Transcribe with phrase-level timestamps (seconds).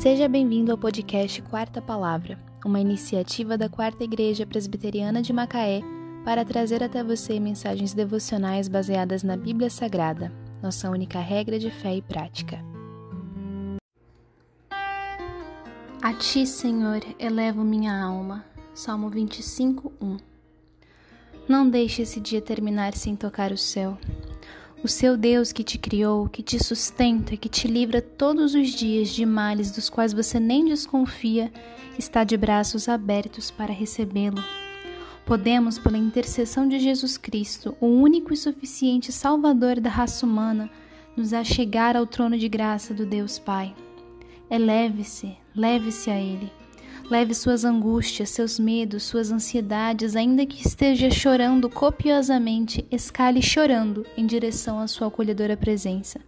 [0.00, 5.82] Seja bem-vindo ao podcast Quarta Palavra, uma iniciativa da Quarta Igreja Presbiteriana de Macaé
[6.24, 10.32] para trazer até você mensagens devocionais baseadas na Bíblia Sagrada,
[10.62, 12.64] nossa única regra de fé e prática.
[16.00, 18.42] A ti, Senhor, elevo minha alma.
[18.72, 20.16] Salmo 25, 1.
[21.46, 23.98] Não deixe esse dia terminar sem tocar o céu.
[24.82, 29.10] O seu Deus que te criou, que te sustenta, que te livra todos os dias
[29.10, 31.52] de males dos quais você nem desconfia,
[31.98, 34.42] está de braços abertos para recebê-lo.
[35.26, 40.70] Podemos, pela intercessão de Jesus Cristo, o único e suficiente Salvador da raça humana,
[41.14, 43.74] nos achegar ao trono de graça do Deus Pai.
[44.50, 46.59] Eleve-se, leve-se a Ele.
[47.10, 54.24] Leve suas angústias, seus medos, suas ansiedades, ainda que esteja chorando copiosamente, escale chorando em
[54.24, 56.20] direção à sua acolhedora presença.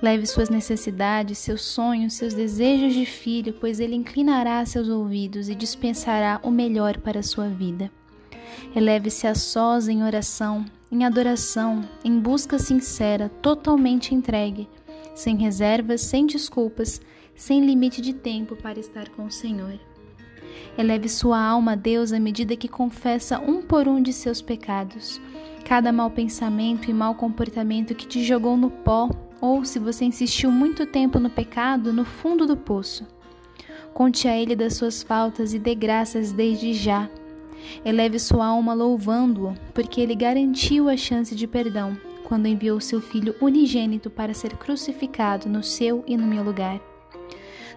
[0.00, 5.54] Leve suas necessidades, seus sonhos, seus desejos de filho, pois ele inclinará seus ouvidos e
[5.54, 7.90] dispensará o melhor para a sua vida.
[8.74, 14.70] Eleve-se a sós em oração, em adoração, em busca sincera, totalmente entregue,
[15.14, 16.98] sem reservas, sem desculpas,
[17.36, 19.78] sem limite de tempo para estar com o Senhor.
[20.78, 25.20] Eleve sua alma a Deus à medida que confessa um por um de seus pecados.
[25.64, 30.52] Cada mau pensamento e mau comportamento que te jogou no pó, ou se você insistiu
[30.52, 33.04] muito tempo no pecado, no fundo do poço.
[33.92, 37.10] Conte a Ele das suas faltas e dê graças desde já.
[37.84, 43.34] Eleve sua alma louvando-o, porque Ele garantiu a chance de perdão quando enviou seu Filho
[43.40, 46.80] unigênito para ser crucificado no seu e no meu lugar.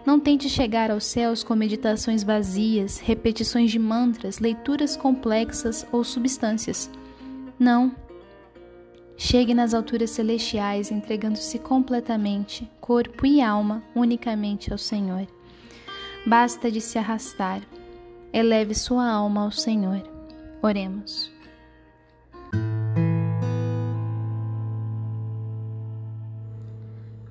[0.05, 6.89] Não tente chegar aos céus com meditações vazias, repetições de mantras, leituras complexas ou substâncias.
[7.59, 7.95] Não.
[9.17, 15.27] Chegue nas alturas celestiais entregando-se completamente, corpo e alma, unicamente ao Senhor.
[16.25, 17.61] Basta de se arrastar.
[18.33, 20.01] Eleve sua alma ao Senhor.
[20.61, 21.31] Oremos.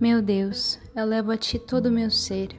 [0.00, 2.56] Meu Deus, eu levo a Ti todo o meu ser.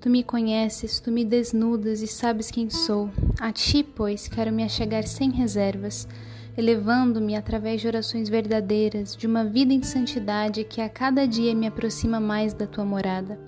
[0.00, 3.10] Tu me conheces, Tu me desnudas e sabes quem sou.
[3.38, 6.08] A Ti, pois, quero me achegar sem reservas,
[6.56, 11.66] elevando-me através de orações verdadeiras, de uma vida em santidade que a cada dia me
[11.66, 13.38] aproxima mais da Tua morada.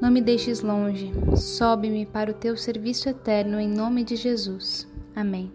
[0.00, 4.88] Não me deixes longe, sobe-me para o Teu serviço eterno em nome de Jesus.
[5.14, 5.52] Amém.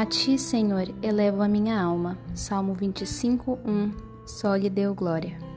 [0.00, 2.16] A ti, Senhor, elevo a minha alma.
[2.34, 3.92] Salmo 25, 1.
[4.24, 5.49] Só lhe deu glória.